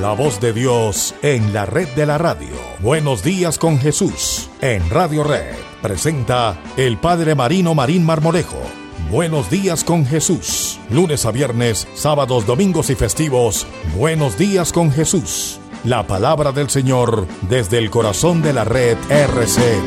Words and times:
La 0.00 0.12
voz 0.14 0.40
de 0.40 0.54
Dios 0.54 1.14
en 1.20 1.52
la 1.52 1.66
red 1.66 1.86
de 1.88 2.06
la 2.06 2.16
radio. 2.16 2.48
Buenos 2.78 3.22
días 3.22 3.58
con 3.58 3.78
Jesús 3.78 4.48
en 4.62 4.88
Radio 4.88 5.22
Red. 5.22 5.54
Presenta 5.82 6.58
el 6.78 6.96
Padre 6.96 7.34
Marino 7.34 7.74
Marín 7.74 8.06
Marmolejo. 8.06 8.62
Buenos 9.10 9.50
días 9.50 9.84
con 9.84 10.06
Jesús. 10.06 10.78
Lunes 10.88 11.26
a 11.26 11.32
viernes, 11.32 11.86
sábados, 11.92 12.46
domingos 12.46 12.88
y 12.88 12.94
festivos. 12.94 13.66
Buenos 13.94 14.38
días 14.38 14.72
con 14.72 14.90
Jesús. 14.90 15.60
La 15.84 16.06
palabra 16.06 16.52
del 16.52 16.70
Señor 16.70 17.26
desde 17.42 17.76
el 17.76 17.90
corazón 17.90 18.40
de 18.40 18.54
la 18.54 18.64
red 18.64 18.96
RCN. 19.10 19.84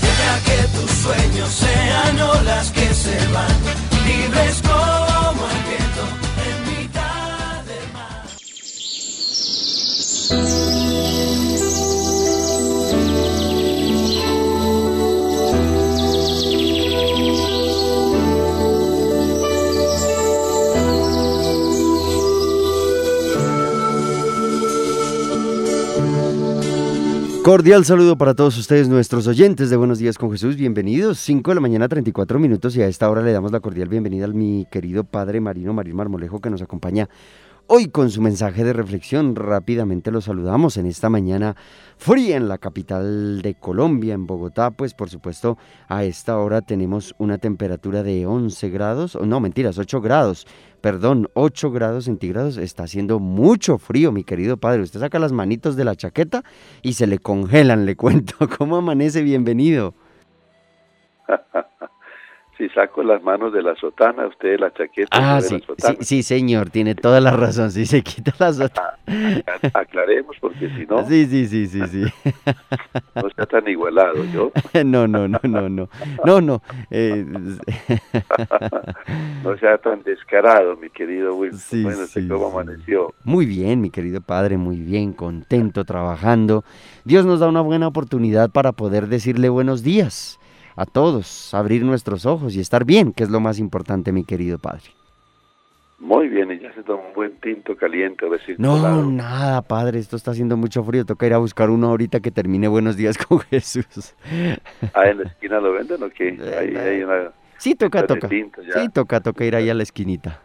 Deja 0.00 0.40
que 0.44 0.78
tus 0.78 0.90
sueños 0.90 1.48
sean 1.48 2.20
olas 2.20 2.70
que 2.70 2.94
se 2.94 3.16
van, 3.32 4.06
libres 4.06 4.62
como 4.62 4.91
Cordial 27.42 27.84
saludo 27.84 28.16
para 28.16 28.34
todos 28.34 28.56
ustedes, 28.56 28.88
nuestros 28.88 29.26
oyentes 29.26 29.68
de 29.68 29.76
Buenos 29.76 29.98
Días 29.98 30.16
con 30.16 30.30
Jesús. 30.30 30.54
Bienvenidos. 30.54 31.18
5 31.18 31.50
de 31.50 31.54
la 31.56 31.60
mañana, 31.60 31.88
34 31.88 32.38
minutos. 32.38 32.76
Y 32.76 32.82
a 32.82 32.86
esta 32.86 33.10
hora 33.10 33.20
le 33.20 33.32
damos 33.32 33.50
la 33.50 33.58
cordial 33.58 33.88
bienvenida 33.88 34.26
al 34.26 34.32
mi 34.32 34.64
querido 34.70 35.02
padre 35.02 35.40
Marino 35.40 35.74
Marín 35.74 35.96
Marmolejo 35.96 36.40
que 36.40 36.50
nos 36.50 36.62
acompaña 36.62 37.08
hoy 37.66 37.88
con 37.88 38.10
su 38.10 38.20
mensaje 38.20 38.64
de 38.64 38.72
reflexión. 38.72 39.36
Rápidamente 39.36 40.10
lo 40.10 40.20
saludamos 40.20 40.76
en 40.76 40.86
esta 40.86 41.08
mañana 41.08 41.56
fría 41.96 42.36
en 42.36 42.48
la 42.48 42.58
capital 42.58 43.42
de 43.42 43.54
Colombia, 43.54 44.14
en 44.14 44.26
Bogotá. 44.26 44.70
Pues 44.70 44.94
por 44.94 45.10
supuesto, 45.10 45.58
a 45.88 46.04
esta 46.04 46.38
hora 46.38 46.60
tenemos 46.60 47.14
una 47.18 47.38
temperatura 47.38 48.02
de 48.02 48.26
11 48.26 48.70
grados, 48.70 49.18
no, 49.20 49.40
mentiras, 49.40 49.78
8 49.78 50.00
grados 50.00 50.46
perdón, 50.82 51.28
8 51.34 51.70
grados 51.70 52.04
centígrados, 52.04 52.58
está 52.58 52.82
haciendo 52.82 53.20
mucho 53.20 53.78
frío, 53.78 54.12
mi 54.12 54.24
querido 54.24 54.58
padre. 54.58 54.82
Usted 54.82 55.00
saca 55.00 55.18
las 55.18 55.32
manitos 55.32 55.76
de 55.76 55.84
la 55.84 55.96
chaqueta 55.96 56.42
y 56.82 56.94
se 56.94 57.06
le 57.06 57.18
congelan, 57.18 57.86
le 57.86 57.96
cuento. 58.02 58.34
¿Cómo 58.58 58.76
amanece? 58.76 59.22
Bienvenido. 59.22 59.94
si 62.62 62.68
saco 62.68 63.02
las 63.02 63.20
manos 63.24 63.52
de 63.52 63.60
la 63.60 63.74
sotana, 63.74 64.24
usted 64.28 64.60
la 64.60 64.72
chaqueta. 64.72 65.08
Ah, 65.10 65.40
de 65.40 65.48
sí, 65.48 65.62
la 65.82 65.88
sí, 65.90 65.96
sí, 66.00 66.22
señor, 66.22 66.70
tiene 66.70 66.94
toda 66.94 67.20
la 67.20 67.32
razón. 67.32 67.72
Sí, 67.72 67.86
se 67.86 68.02
quita 68.02 68.32
la 68.38 68.52
sotana. 68.52 68.94
A- 69.72 69.80
Aclaremos, 69.80 70.36
porque 70.40 70.68
si 70.76 70.86
no, 70.86 71.04
Sí, 71.08 71.26
sí, 71.26 71.48
sí, 71.48 71.66
sí, 71.66 71.80
sí. 71.88 72.04
no 73.16 73.26
está 73.26 73.46
tan 73.46 73.66
igualado. 73.66 74.14
Yo 74.32 74.52
No, 74.84 75.08
no, 75.08 75.26
no, 75.26 75.40
no, 75.42 75.68
no. 75.68 75.88
No, 76.24 76.40
no. 76.40 76.62
eh, 76.90 77.24
no 79.42 79.58
sea 79.58 79.78
tan 79.78 80.02
descarado, 80.04 80.76
mi 80.76 80.88
querido 80.90 81.34
Wilson. 81.34 81.58
Sí, 81.58 81.82
bueno, 81.82 82.06
sí, 82.06 82.28
cómo 82.28 82.46
amaneció. 82.46 83.12
Muy 83.24 83.44
bien, 83.46 83.80
mi 83.80 83.90
querido 83.90 84.20
padre, 84.20 84.56
muy 84.56 84.76
bien, 84.78 85.12
contento, 85.12 85.84
trabajando. 85.84 86.64
Dios 87.04 87.26
nos 87.26 87.40
da 87.40 87.48
una 87.48 87.60
buena 87.60 87.88
oportunidad 87.88 88.50
para 88.50 88.70
poder 88.72 89.08
decirle 89.08 89.48
buenos 89.48 89.82
días 89.82 90.38
a 90.76 90.86
todos, 90.86 91.52
abrir 91.54 91.84
nuestros 91.84 92.26
ojos 92.26 92.54
y 92.56 92.60
estar 92.60 92.84
bien, 92.84 93.12
que 93.12 93.24
es 93.24 93.30
lo 93.30 93.40
más 93.40 93.58
importante, 93.58 94.12
mi 94.12 94.24
querido 94.24 94.58
padre. 94.58 94.82
Muy 95.98 96.26
bien, 96.28 96.50
y 96.50 96.58
ya 96.58 96.72
se 96.74 96.82
tomó 96.82 97.06
un 97.06 97.14
buen 97.14 97.38
tinto 97.40 97.76
caliente 97.76 98.26
recién 98.28 98.56
No, 98.58 98.72
colado. 98.72 99.04
nada, 99.06 99.62
padre, 99.62 100.00
esto 100.00 100.16
está 100.16 100.32
haciendo 100.32 100.56
mucho 100.56 100.82
frío. 100.82 101.04
Toca 101.04 101.26
ir 101.26 101.34
a 101.34 101.38
buscar 101.38 101.70
uno 101.70 101.88
ahorita 101.90 102.18
que 102.18 102.32
termine 102.32 102.66
Buenos 102.66 102.96
días 102.96 103.16
con 103.16 103.38
Jesús. 103.50 104.14
Ah, 104.94 105.04
en 105.06 105.18
la 105.18 105.24
esquina 105.28 105.60
lo 105.60 105.72
venden 105.72 106.02
o 106.02 106.10
qué? 106.10 106.30
Ahí 106.58 106.74
hay 106.76 107.02
una... 107.04 107.30
Sí, 107.56 107.76
toca, 107.76 108.04
toca. 108.04 108.28
tinto. 108.28 108.60
Sí, 108.74 108.88
toca, 108.92 109.20
toca 109.20 109.44
ir 109.44 109.54
ahí 109.54 109.70
a 109.70 109.74
la 109.74 109.84
esquinita. 109.84 110.40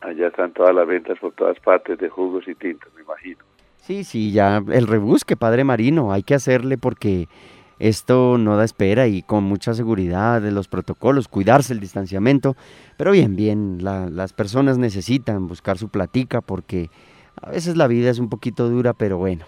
Allá 0.00 0.26
están 0.26 0.52
todas 0.52 0.74
las 0.74 0.88
ventas 0.88 1.16
por 1.20 1.32
todas 1.34 1.56
partes 1.60 1.96
de 1.98 2.08
jugos 2.08 2.48
y 2.48 2.56
tintos, 2.56 2.92
me 2.96 3.02
imagino. 3.02 3.38
Sí, 3.76 4.02
sí, 4.02 4.32
ya 4.32 4.60
el 4.72 4.88
rebusque, 4.88 5.36
padre 5.36 5.62
Marino, 5.62 6.12
hay 6.12 6.24
que 6.24 6.34
hacerle 6.34 6.76
porque 6.78 7.28
esto 7.78 8.38
no 8.38 8.56
da 8.56 8.64
espera 8.64 9.06
y 9.06 9.22
con 9.22 9.44
mucha 9.44 9.74
seguridad 9.74 10.40
de 10.42 10.50
los 10.52 10.68
protocolos, 10.68 11.28
cuidarse 11.28 11.72
el 11.72 11.80
distanciamiento, 11.80 12.56
pero 12.96 13.12
bien, 13.12 13.36
bien, 13.36 13.78
la- 13.82 14.08
las 14.10 14.32
personas 14.32 14.78
necesitan 14.78 15.46
buscar 15.46 15.78
su 15.78 15.88
platica 15.88 16.40
porque 16.40 16.90
a 17.40 17.50
veces 17.50 17.76
la 17.76 17.86
vida 17.86 18.10
es 18.10 18.18
un 18.18 18.28
poquito 18.28 18.68
dura, 18.68 18.92
pero 18.94 19.16
bueno, 19.18 19.44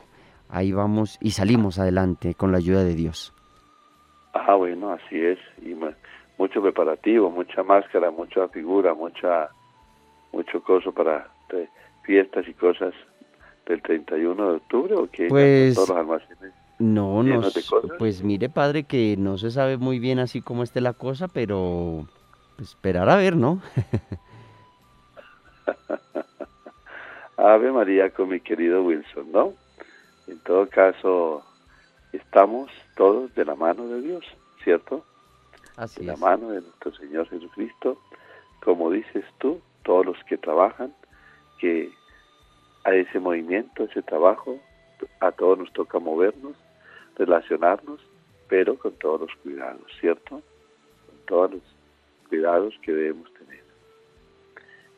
ahí 0.49 0.73
vamos 0.73 1.19
y 1.21 1.33
salimos 1.33 1.79
adelante 1.79 2.35
con 2.35 2.53
la 2.53 2.59
ayuda 2.59 2.85
de 2.85 2.95
Dios. 2.95 3.33
Ah, 4.33 4.55
bueno, 4.55 4.93
así 4.93 5.19
es. 5.21 5.39
Y 5.63 5.75
mu- 5.75 5.91
mucho 6.39 6.63
preparativo, 6.63 7.31
mucha 7.31 7.63
máscara, 7.65 8.11
mucha 8.11 8.47
figura, 8.49 8.95
mucha 8.95 9.49
mucho 10.33 10.63
coso 10.63 10.93
para 10.93 11.27
eh, 11.53 11.69
fiestas 12.05 12.47
y 12.47 12.55
cosas 12.55 12.95
del 13.67 13.83
31 13.83 14.51
de 14.51 14.57
octubre 14.59 14.95
o 14.95 15.11
que 15.11 15.27
Pues- 15.27 15.75
todos 15.75 15.89
los 15.89 15.99
almacenes. 15.99 16.53
No, 16.81 17.23
no, 17.23 17.43
pues 17.99 18.23
mire 18.23 18.49
padre 18.49 18.85
que 18.85 19.15
no 19.19 19.37
se 19.37 19.51
sabe 19.51 19.77
muy 19.77 19.99
bien 19.99 20.19
así 20.19 20.41
cómo 20.41 20.63
esté 20.63 20.81
la 20.81 20.95
cosa, 20.95 21.29
pero 21.29 22.07
pues, 22.57 22.71
esperar 22.71 23.11
a 23.11 23.17
ver, 23.17 23.37
¿no? 23.37 23.61
Ave 27.37 27.71
María 27.71 28.09
con 28.09 28.31
mi 28.31 28.41
querido 28.41 28.83
Wilson, 28.83 29.31
¿no? 29.31 29.53
En 30.27 30.39
todo 30.41 30.67
caso, 30.71 31.45
estamos 32.15 32.71
todos 32.97 33.35
de 33.35 33.45
la 33.45 33.57
mano 33.57 33.87
de 33.87 34.01
Dios, 34.01 34.25
¿cierto? 34.65 35.05
Así 35.77 36.01
de 36.01 36.07
la 36.07 36.15
es. 36.15 36.19
mano 36.19 36.49
de 36.49 36.63
nuestro 36.63 36.95
Señor 36.95 37.29
Jesucristo, 37.29 37.99
como 38.65 38.91
dices 38.91 39.27
tú, 39.37 39.61
todos 39.83 40.07
los 40.07 40.25
que 40.25 40.39
trabajan, 40.39 40.95
que 41.59 41.93
a 42.85 42.95
ese 42.95 43.21
movimiento, 43.21 43.85
ese 43.85 44.01
trabajo, 44.01 44.57
a 45.21 45.31
todos 45.33 45.59
nos 45.59 45.71
toca 45.75 45.99
movernos, 45.99 46.57
relacionarnos, 47.21 48.01
pero 48.49 48.79
con 48.79 48.93
todos 48.95 49.21
los 49.21 49.35
cuidados, 49.43 49.87
¿cierto? 50.01 50.43
Con 51.07 51.19
todos 51.27 51.51
los 51.53 51.63
cuidados 52.29 52.75
que 52.83 52.93
debemos 52.93 53.33
tener. 53.35 53.63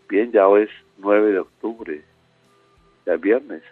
Bien, 0.09 0.31
ya 0.31 0.47
hoy 0.47 0.62
es 0.62 0.71
9 0.99 1.33
de 1.33 1.38
octubre, 1.41 2.05
ya 3.05 3.15
es 3.15 3.21
viernes. 3.21 3.62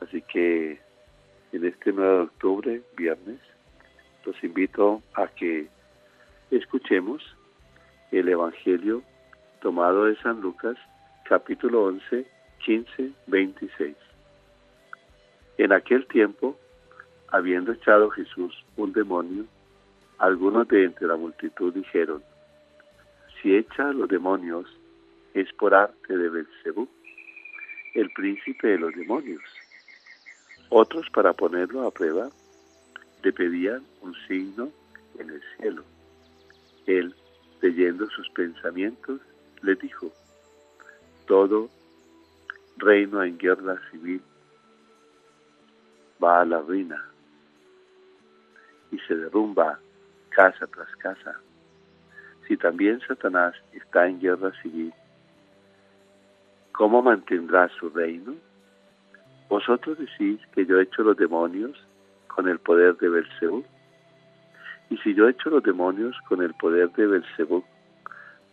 Así 0.00 0.22
que 0.22 0.78
en 1.52 1.64
este 1.64 1.92
9 1.92 2.12
de 2.12 2.22
octubre, 2.22 2.82
viernes, 2.96 3.40
los 4.24 4.44
invito 4.44 5.02
a 5.14 5.28
que 5.28 5.66
escuchemos 6.50 7.22
el 8.12 8.28
Evangelio 8.28 9.02
tomado 9.62 10.04
de 10.04 10.16
San 10.16 10.40
Lucas, 10.40 10.76
capítulo 11.24 11.84
11, 11.84 12.26
15, 12.64 13.10
26. 13.26 13.96
En 15.58 15.72
aquel 15.72 16.06
tiempo, 16.06 16.56
habiendo 17.26 17.72
echado 17.72 18.10
Jesús 18.10 18.64
un 18.76 18.92
demonio, 18.92 19.44
algunos 20.18 20.68
de 20.68 20.84
entre 20.84 21.08
la 21.08 21.16
multitud 21.16 21.74
dijeron, 21.74 22.22
si 23.42 23.56
echa 23.56 23.88
a 23.88 23.92
los 23.92 24.08
demonios 24.08 24.66
es 25.34 25.52
por 25.54 25.74
arte 25.74 26.16
de 26.16 26.28
Belcebú, 26.28 26.88
el 27.94 28.08
príncipe 28.10 28.68
de 28.68 28.78
los 28.78 28.94
demonios. 28.94 29.42
Otros, 30.68 31.10
para 31.10 31.32
ponerlo 31.32 31.86
a 31.86 31.90
prueba, 31.90 32.30
le 33.24 33.32
pedían 33.32 33.82
un 34.00 34.14
signo 34.28 34.70
en 35.18 35.30
el 35.30 35.42
cielo. 35.56 35.82
Él, 36.86 37.12
leyendo 37.60 38.08
sus 38.10 38.28
pensamientos, 38.30 39.20
le 39.62 39.74
dijo, 39.74 40.12
todo 41.26 41.68
reino 42.76 43.24
en 43.24 43.36
guerra 43.38 43.76
civil 43.90 44.22
va 46.22 46.40
a 46.40 46.44
la 46.44 46.60
ruina 46.60 47.04
y 48.90 48.98
se 49.00 49.14
derrumba 49.14 49.78
casa 50.30 50.66
tras 50.66 50.94
casa. 50.96 51.40
Si 52.46 52.56
también 52.56 53.00
Satanás 53.06 53.54
está 53.72 54.06
en 54.06 54.20
guerra 54.20 54.52
civil, 54.62 54.92
¿cómo 56.72 57.02
mantendrá 57.02 57.68
su 57.78 57.90
reino? 57.90 58.34
Vosotros 59.48 59.98
decís 59.98 60.40
que 60.54 60.64
yo 60.66 60.78
he 60.78 60.84
hecho 60.84 61.02
los 61.02 61.16
demonios 61.16 61.76
con 62.28 62.48
el 62.48 62.58
poder 62.58 62.96
de 62.98 63.08
Belcebú. 63.08 63.64
Y 64.90 64.96
si 64.98 65.14
yo 65.14 65.26
he 65.26 65.32
hecho 65.32 65.50
los 65.50 65.62
demonios 65.62 66.16
con 66.28 66.42
el 66.42 66.54
poder 66.54 66.90
de 66.92 67.06
Belcebú, 67.06 67.64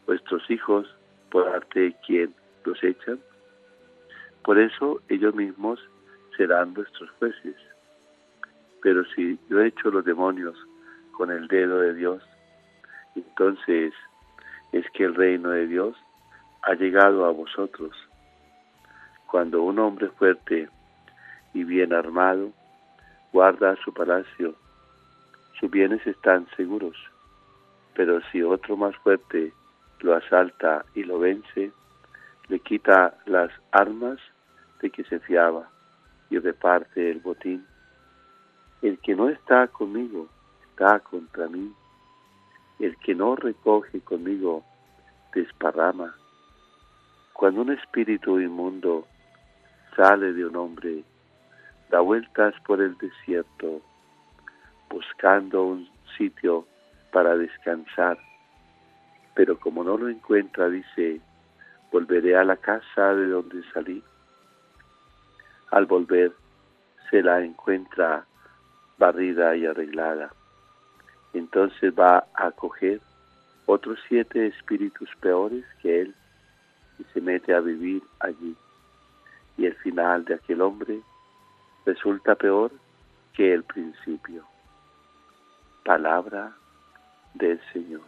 vuestros 0.06 0.50
hijos, 0.50 0.88
por 1.32 1.48
arte 1.48 1.80
de 1.80 1.96
quién 2.06 2.34
los 2.66 2.82
echan, 2.84 3.20
por 4.44 4.58
eso 4.58 5.02
ellos 5.10 5.34
mismos 5.36 5.80
serán 6.38 6.74
vuestros 6.74 7.10
jueces. 7.20 7.56
Pero 8.82 9.04
si 9.16 9.40
yo 9.50 9.62
he 9.62 9.68
hecho 9.68 9.90
los 9.90 10.06
demonios 10.06 10.56
con 11.12 11.32
el 11.32 11.48
dedo 11.48 11.80
de 11.80 11.94
Dios, 11.94 12.24
entonces 13.16 13.94
es 14.72 14.86
que 14.92 15.06
el 15.06 15.16
reino 15.16 15.50
de 15.50 15.68
Dios 15.68 15.96
ha 16.64 16.74
llegado 16.74 17.26
a 17.26 17.32
vosotros. 17.32 17.96
Cuando 19.28 19.64
un 19.64 19.80
hombre 19.80 20.10
fuerte 20.10 20.70
y 21.54 21.64
bien 21.64 21.94
armado 21.94 22.52
guarda 23.32 23.76
su 23.84 23.94
palacio, 23.94 24.56
sus 25.60 25.70
bienes 25.72 26.06
están 26.06 26.48
seguros. 26.56 26.98
Pero 27.94 28.22
si 28.32 28.42
otro 28.42 28.76
más 28.76 28.96
fuerte 28.98 29.54
lo 30.02 30.16
asalta 30.16 30.86
y 30.94 31.04
lo 31.04 31.20
vence, 31.20 31.72
le 32.50 32.60
quita 32.60 33.16
las 33.26 33.52
armas 33.72 34.20
de 34.82 34.90
que 34.90 35.04
se 35.06 35.20
fiaba 35.22 35.70
y 36.30 36.40
reparte 36.40 37.12
el 37.12 37.20
botín. 37.20 37.66
El 38.82 39.00
que 39.00 39.16
no 39.16 39.30
está 39.30 39.68
conmigo 39.68 40.28
está 40.70 41.00
contra 41.00 41.48
mí. 41.48 41.74
El 42.80 42.98
que 42.98 43.16
no 43.16 43.36
recoge 43.36 44.02
conmigo 44.02 44.64
desparrama. 45.34 46.16
Cuando 47.34 47.62
un 47.62 47.72
espíritu 47.72 48.40
inmundo 48.40 49.08
sale 49.96 50.34
de 50.34 50.46
un 50.46 50.56
hombre, 50.56 51.04
da 51.90 52.00
vueltas 52.00 52.54
por 52.66 52.82
el 52.82 52.98
desierto, 52.98 53.82
buscando 54.90 55.64
un 55.64 55.90
sitio 56.18 56.66
para 57.12 57.38
descansar. 57.38 58.18
Pero 59.34 59.60
como 59.60 59.84
no 59.84 59.98
lo 59.98 60.10
encuentra, 60.10 60.70
dice, 60.70 61.22
volveré 61.92 62.38
a 62.38 62.44
la 62.44 62.58
casa 62.58 63.14
de 63.16 63.28
donde 63.28 63.64
salí. 63.74 64.04
Al 65.76 65.88
volver, 65.88 66.32
se 67.10 67.22
la 67.22 67.42
encuentra 67.44 68.26
barrida 68.98 69.58
y 69.58 69.66
arreglada. 69.66 70.32
Entonces 71.34 71.94
va 71.94 72.26
a 72.34 72.48
acoger 72.48 73.02
otros 73.66 74.00
siete 74.08 74.48
espíritus 74.48 75.10
peores 75.20 75.66
que 75.82 76.04
él 76.04 76.16
y 76.98 77.04
se 77.12 77.20
mete 77.20 77.54
a 77.54 77.60
vivir 77.60 78.02
allí. 78.22 78.56
Y 79.58 79.66
el 79.66 79.76
final 79.76 80.24
de 80.24 80.36
aquel 80.36 80.62
hombre 80.62 81.02
resulta 81.86 82.36
peor 82.36 82.72
que 83.34 83.54
el 83.54 83.66
principio. 83.66 84.46
Palabra 85.84 86.56
del 87.34 87.60
Señor. 87.74 88.04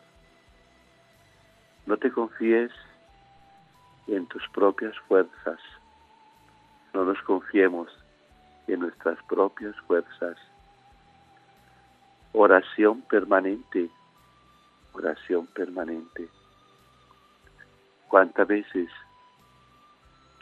No 1.85 1.97
te 1.97 2.13
confíes 2.13 2.71
en 4.07 4.25
tus 4.27 4.47
propias 4.53 4.97
fuerzas. 4.99 5.59
No 6.97 7.05
nos 7.05 7.21
confiemos 7.21 7.95
en 8.65 8.79
nuestras 8.79 9.21
propias 9.25 9.75
fuerzas. 9.81 10.35
Oración 12.33 13.03
permanente, 13.03 13.91
oración 14.93 15.45
permanente. 15.45 16.27
¿Cuántas 18.07 18.47
veces 18.47 18.89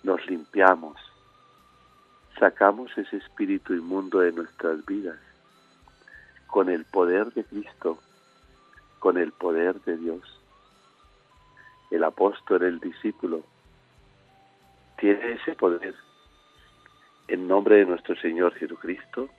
nos 0.03 0.25
limpiamos, 0.27 0.95
sacamos 2.39 2.89
ese 2.97 3.17
espíritu 3.17 3.73
inmundo 3.73 4.19
de 4.19 4.31
nuestras 4.31 4.85
vidas 4.85 5.19
con 6.47 6.69
el 6.69 6.85
poder 6.85 7.33
de 7.33 7.43
Cristo, 7.43 7.99
con 8.99 9.17
el 9.17 9.33
poder 9.33 9.81
de 9.81 9.97
Dios? 9.97 10.39
El 11.91 12.05
apóstol, 12.05 12.63
el 12.63 12.79
discípulo, 12.79 13.43
tiene 14.95 15.33
ese 15.33 15.53
poder 15.55 15.93
en 17.27 17.47
nombre 17.47 17.77
de 17.77 17.85
nuestro 17.85 18.15
Señor 18.15 18.53
Jesucristo 18.55 19.29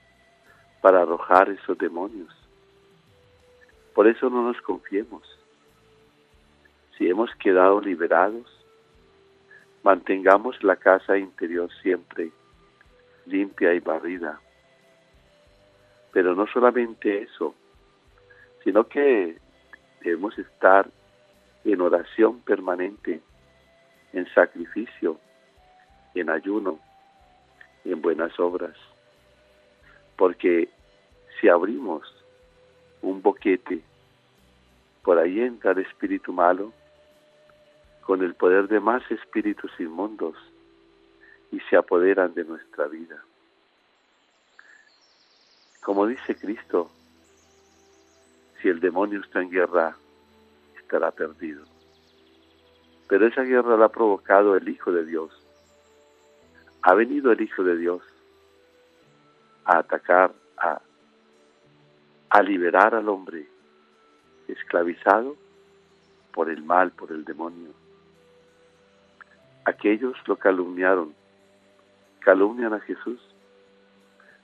para 0.81 1.01
arrojar 1.01 1.49
esos 1.49 1.77
demonios. 1.77 2.33
Por 3.93 4.07
eso 4.07 4.29
no 4.29 4.43
nos 4.43 4.61
confiemos. 4.61 5.23
Si 6.97 7.07
hemos 7.07 7.33
quedado 7.35 7.81
liberados, 7.81 8.45
mantengamos 9.83 10.61
la 10.63 10.75
casa 10.75 11.17
interior 11.17 11.69
siempre 11.81 12.31
limpia 13.27 13.73
y 13.73 13.79
barrida. 13.79 14.39
Pero 16.11 16.35
no 16.35 16.47
solamente 16.47 17.23
eso, 17.23 17.53
sino 18.63 18.87
que 18.87 19.37
debemos 20.01 20.37
estar 20.39 20.89
en 21.63 21.81
oración 21.81 22.39
permanente, 22.41 23.21
en 24.13 24.25
sacrificio, 24.33 25.19
en 26.15 26.29
ayuno, 26.29 26.79
en 27.91 28.01
buenas 28.01 28.37
obras. 28.39 28.75
Porque 30.15 30.69
si 31.39 31.49
abrimos 31.49 32.03
un 33.01 33.21
boquete, 33.21 33.81
por 35.03 35.17
ahí 35.17 35.39
entra 35.41 35.71
el 35.71 35.79
espíritu 35.79 36.33
malo 36.33 36.73
con 38.01 38.23
el 38.23 38.35
poder 38.35 38.67
de 38.67 38.79
más 38.79 39.03
espíritus 39.11 39.71
inmundos 39.79 40.35
y 41.51 41.59
se 41.69 41.75
apoderan 41.75 42.33
de 42.33 42.43
nuestra 42.43 42.87
vida. 42.87 43.23
Como 45.81 46.05
dice 46.07 46.35
Cristo, 46.35 46.91
si 48.61 48.67
el 48.67 48.79
demonio 48.79 49.21
está 49.21 49.41
en 49.41 49.49
guerra, 49.49 49.95
estará 50.77 51.11
perdido. 51.11 51.63
Pero 53.07 53.27
esa 53.27 53.43
guerra 53.43 53.77
la 53.77 53.85
ha 53.85 53.89
provocado 53.89 54.55
el 54.57 54.67
Hijo 54.67 54.91
de 54.91 55.05
Dios, 55.05 55.31
ha 56.87 56.93
venido 56.93 57.33
el 57.33 57.41
Hijo 57.41 57.65
de 57.65 57.75
Dios 57.75 58.01
a 59.65 59.79
atacar, 59.79 60.31
a, 60.57 62.41
liberar 62.43 62.95
al 62.95 63.09
hombre 63.09 63.45
esclavizado 64.47 65.35
por 66.31 66.49
el 66.49 66.63
mal, 66.63 66.91
por 66.91 67.11
el 67.11 67.25
demonio. 67.25 67.71
Aquellos 69.65 70.15
lo 70.27 70.37
calumniaron, 70.37 71.13
calumnian 72.19 72.73
a 72.73 72.79
Jesús, 72.79 73.19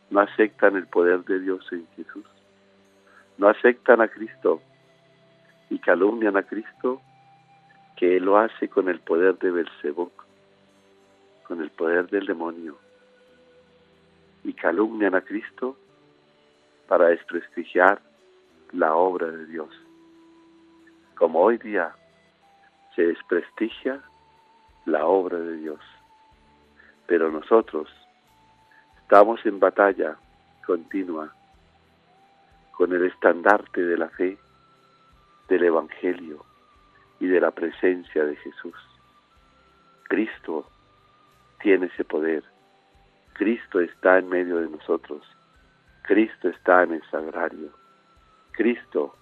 no 0.09 0.19
aceptan 0.19 0.75
el 0.75 0.87
poder 0.87 1.23
de 1.23 1.39
Dios 1.39 1.65
en 1.71 1.87
Jesús, 1.95 2.25
no 3.37 3.47
aceptan 3.47 4.01
a 4.01 4.09
Cristo 4.09 4.61
y 5.69 5.79
calumnian 5.79 6.35
a 6.35 6.43
Cristo 6.43 7.01
que 7.95 8.19
lo 8.19 8.37
hace 8.37 8.67
con 8.67 8.89
el 8.89 8.99
poder 8.99 9.37
de 9.37 9.49
Belzebú 9.49 10.11
el 11.61 11.69
poder 11.71 12.09
del 12.09 12.25
demonio 12.25 12.77
y 14.43 14.53
calumnian 14.53 15.15
a 15.15 15.21
Cristo 15.21 15.77
para 16.87 17.07
desprestigiar 17.07 18.01
la 18.71 18.95
obra 18.95 19.27
de 19.27 19.45
Dios. 19.45 19.69
Como 21.15 21.39
hoy 21.39 21.57
día 21.57 21.95
se 22.95 23.03
desprestigia 23.03 24.01
la 24.85 25.05
obra 25.05 25.39
de 25.39 25.57
Dios. 25.57 25.79
Pero 27.07 27.31
nosotros 27.31 27.89
estamos 29.01 29.45
en 29.45 29.59
batalla 29.59 30.17
continua 30.65 31.33
con 32.71 32.93
el 32.93 33.05
estandarte 33.05 33.81
de 33.81 33.97
la 33.97 34.09
fe, 34.09 34.37
del 35.47 35.63
Evangelio 35.63 36.43
y 37.19 37.27
de 37.27 37.39
la 37.39 37.51
presencia 37.51 38.25
de 38.25 38.35
Jesús. 38.37 38.75
Cristo 40.03 40.69
tiene 41.63 41.87
ese 41.87 42.03
poder. 42.03 42.43
Cristo 43.33 43.79
está 43.79 44.19
en 44.19 44.27
medio 44.27 44.57
de 44.57 44.69
nosotros. 44.69 45.25
Cristo 46.03 46.49
está 46.49 46.83
en 46.83 46.91
el 46.91 47.03
sagrario. 47.09 47.69
Cristo 48.51 49.15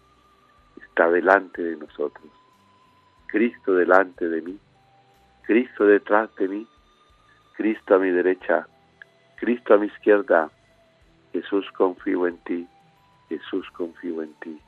está 0.76 1.10
delante 1.10 1.62
de 1.62 1.78
nosotros. 1.78 2.28
Cristo 3.28 3.76
delante 3.76 4.28
de 4.28 4.42
mí. 4.42 4.60
Cristo 5.44 5.86
detrás 5.86 6.36
de 6.36 6.48
mí. 6.48 6.68
Cristo 7.56 7.96
a 7.96 8.00
mi 8.00 8.10
derecha. 8.10 8.68
Cristo 9.38 9.76
a 9.76 9.78
mi 9.78 9.86
izquierda. 9.86 10.50
Jesús 11.32 11.72
confío 11.78 12.26
en 12.26 12.38
ti. 12.40 12.68
Jesús 13.30 13.70
confío 13.78 14.24
en 14.24 14.34
ti. 14.40 14.60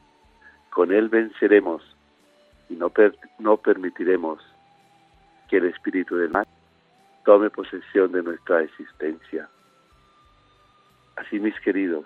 Con 0.70 0.94
Él 0.94 1.10
venceremos 1.10 1.84
y 2.70 2.76
no, 2.76 2.92
no 3.40 3.58
permitiremos 3.58 4.42
que 5.50 5.58
el 5.58 5.66
espíritu 5.66 6.16
del 6.16 6.30
mal 6.30 6.48
tome 7.26 7.50
posesión 7.50 8.12
de 8.12 8.24
nuestra 8.24 8.62
existencia. 8.62 9.50
Así, 11.16 11.40
mis 11.40 11.58
queridos, 11.62 12.06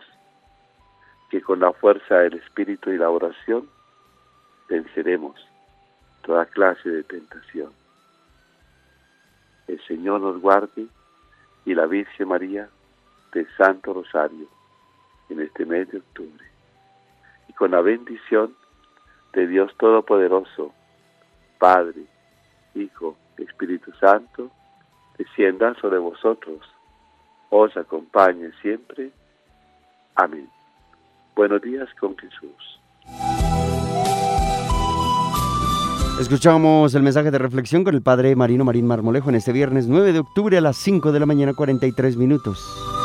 que 1.30 1.42
con 1.42 1.60
la 1.60 1.74
fuerza 1.74 2.20
del 2.20 2.36
Espíritu 2.36 2.92
y 2.92 2.98
la 2.98 3.10
oración 3.10 3.68
venceremos 4.70 5.36
toda 6.22 6.46
clase 6.46 6.90
de 6.90 7.04
tentación. 7.04 7.72
El 9.68 9.82
Señor 9.86 10.22
nos 10.22 10.42
guarde 10.42 10.88
y 11.66 11.74
la 11.74 11.86
Virgen 11.86 12.28
María 12.30 12.70
del 13.34 13.48
Santo 13.58 13.94
Rosario 13.94 14.48
en 15.30 15.42
este 15.42 15.66
mes 15.66 15.90
de 15.92 15.98
octubre. 15.98 16.46
Y 17.50 17.54
con 17.54 17.72
la 17.72 17.82
bendición 17.82 18.56
de 19.34 19.48
Dios 19.48 19.74
Todopoderoso, 19.78 20.74
Padre, 21.60 22.06
Hijo, 22.76 23.18
Espíritu 23.38 23.92
Santo, 24.00 24.52
descienda 25.18 25.74
sobre 25.82 25.98
vosotros, 25.98 26.60
os 27.50 27.76
acompañe 27.76 28.52
siempre. 28.62 29.12
Amén. 30.16 30.50
Buenos 31.36 31.62
días 31.62 31.88
con 32.00 32.18
Jesús. 32.18 32.80
Escuchamos 36.20 36.96
el 36.96 37.04
mensaje 37.04 37.30
de 37.30 37.38
reflexión 37.38 37.84
con 37.84 37.94
el 37.94 38.02
padre 38.02 38.36
Marino 38.36 38.66
Marín 38.66 38.88
Marmolejo 38.88 39.30
en 39.30 39.36
este 39.36 39.52
viernes 39.52 39.88
9 39.88 40.14
de 40.14 40.20
octubre 40.20 40.58
a 40.58 40.62
las 40.62 40.76
5 40.78 41.12
de 41.12 41.20
la 41.20 41.28
mañana 41.28 41.54
43 41.54 42.18
minutos. 42.18 42.97